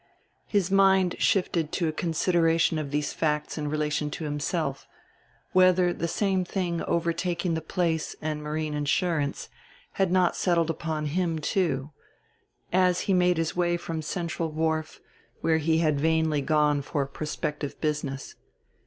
His 0.47 0.71
mind 0.71 1.15
shifted 1.19 1.71
to 1.73 1.87
a 1.87 1.91
consideration 1.91 2.79
of 2.79 2.89
these 2.89 3.13
facts 3.13 3.55
in 3.55 3.69
relation 3.69 4.09
to 4.09 4.23
himself 4.23 4.87
whether 5.51 5.93
the 5.93 6.07
same 6.07 6.43
thing 6.43 6.81
overtaking 6.85 7.53
the 7.53 7.61
place 7.61 8.15
and 8.19 8.41
marine 8.41 8.73
insurance 8.73 9.47
had 9.91 10.11
not 10.11 10.35
settled 10.35 10.71
upon 10.71 11.05
him 11.05 11.37
too 11.37 11.91
as 12.73 13.01
he 13.01 13.13
made 13.13 13.37
his 13.37 13.55
way 13.55 13.77
from 13.77 14.01
Central 14.01 14.49
Wharf, 14.51 14.99
where 15.41 15.59
he 15.59 15.77
had 15.77 15.99
vainly 15.99 16.41
gone 16.41 16.81
for 16.81 17.05
prospective 17.05 17.79
business. 17.79 18.33